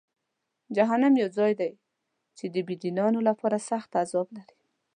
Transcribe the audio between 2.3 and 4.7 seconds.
چې د بېدینانو لپاره سخت عذاب لري.